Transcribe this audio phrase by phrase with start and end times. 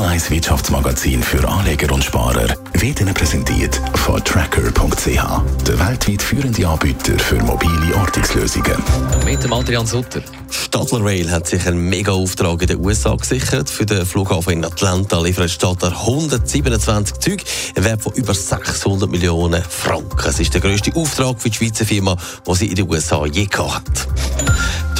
[0.00, 5.06] Radio 1 Wirtschaftsmagazin für Anleger und Sparer, wird Ihnen präsentiert von Tracker.ch,
[5.66, 8.82] der weltweit führende Anbieter für mobile Ortungslösungen.
[9.26, 10.22] Mit dem Adrian Sutter.
[10.48, 13.68] Stadler Rail hat sich einen Mega-Auftrag in den USA gesichert.
[13.68, 19.62] Für den Flughafen in Atlanta liefert Stadler 127 Züge im Wert von über 600 Millionen
[19.62, 20.26] Franken.
[20.26, 23.44] Es ist der grösste Auftrag für die Schweizer Firma, die sie in den USA je
[23.44, 24.08] gehabt hat.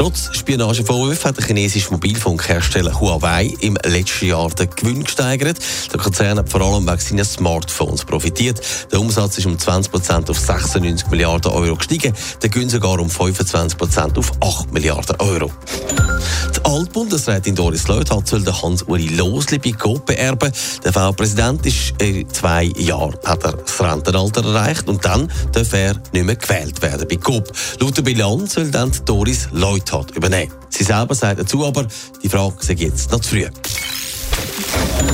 [0.00, 5.58] Trotz Spionagevorwürfen hat der chinesische Mobilfunkhersteller Huawei im letzten Jahr den Gewinn gesteigert.
[5.92, 8.62] Der Konzern hat vor allem wegen seiner Smartphones profitiert.
[8.90, 14.16] Der Umsatz ist um 20% auf 96 Milliarden Euro gestiegen, der Gewinn sogar um 25%
[14.16, 15.52] auf 8 Milliarden Euro.
[16.80, 20.50] Altbundesrätin Doris Leuthard soll den Hans-Uri Losli bei Coop beerben.
[20.82, 26.00] Der V-Präsident ist in zwei Jahren hat er das Rentenalter erreicht und dann darf er
[26.14, 27.52] nicht mehr gewählt werden bei Coop.
[27.80, 30.54] Laut der Bilanz soll dann Doris Leuthard übernehmen.
[30.70, 31.86] Sie selber sagt dazu aber,
[32.22, 33.46] die Frage sei jetzt noch zu früh.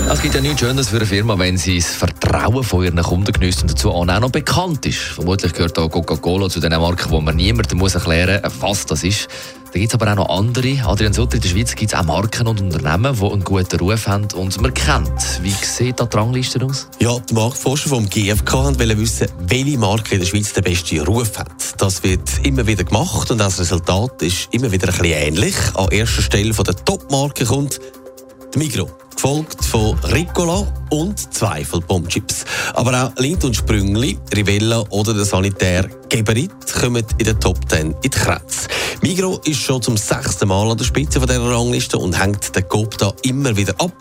[0.08, 3.32] Es gibt ja nichts Schönes für eine Firma, wenn sie das Vertrauen von ihren Kunden
[3.32, 4.98] genießt und dazu auch noch bekannt ist.
[4.98, 9.26] Vermutlich gehört auch Coca-Cola zu den Marken, wo man niemandem erklären muss, was das ist.
[9.76, 10.82] Da gibt es aber auch noch andere.
[10.86, 14.06] Adrian Sutter, in der Schweiz gibt es auch Marken und Unternehmen, die einen guten Ruf
[14.06, 15.42] haben und man kennt.
[15.42, 16.88] Wie sieht da die Rangliste aus?
[16.98, 21.38] Ja, die Marktforscher vom GfK wollten wissen, welche Marke in der Schweiz den besten Ruf
[21.38, 21.52] hat.
[21.76, 25.54] Das wird immer wieder gemacht und das Resultat ist immer wieder ein bisschen ähnlich.
[25.74, 27.78] An erster Stelle von der Top-Marke kommt
[28.54, 32.44] die Migros gefolgt von Ricola und Zweifel Bombchips.
[32.74, 37.90] Aber auch Lind und Sprüngli, Rivella oder der Sanitär Geberit kommen in den Top 10
[37.90, 38.68] in die Kretz.
[39.02, 42.68] Migro ist schon zum sechsten Mal an der Spitze von dieser Rangliste und hängt den
[42.68, 43.92] Coop da immer wieder ab.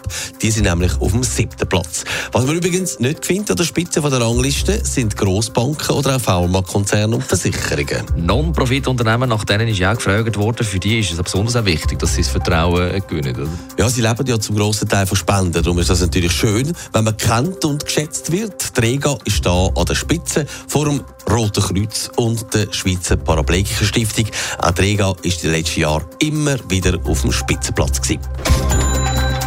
[0.41, 2.05] Die sind nämlich auf dem siebten Platz.
[2.31, 6.21] Was man übrigens nicht findet an der Spitze von der Rangliste, sind Grossbanken oder auch
[6.21, 8.05] Pharmakonzerne und Versicherungen.
[8.15, 11.99] Non-Profit-Unternehmen, nach denen ist ja auch gefragt worden, für die ist es besonders auch wichtig,
[11.99, 13.35] dass sie das Vertrauen gewinnen.
[13.35, 13.49] Oder?
[13.77, 15.61] Ja, sie leben ja zum grossen Teil von Spenden.
[15.61, 18.77] Darum ist das natürlich schön, wenn man kennt und geschätzt wird.
[18.77, 23.85] Die Rega ist da an der Spitze vor dem Roten Kreuz und der Schweizer Paraplegiker
[23.85, 24.25] Stiftung.
[24.59, 28.21] Auch Rega ist in den letzten Jahren immer wieder auf dem Spitzenplatz gewesen.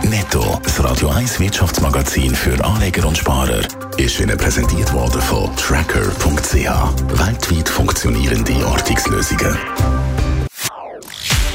[0.03, 3.61] Netto, das Radio 1 Wirtschaftsmagazin für Anleger und Sparer,
[3.99, 6.55] ist Ihnen präsentiert worden von Tracker.ch.
[6.55, 9.57] Weltweit funktionierende Ortungslösungen.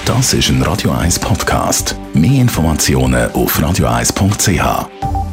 [0.05, 1.97] Das ist ein Radio 1 Podcast.
[2.13, 5.32] Mehr Informationen auf radio1.ch.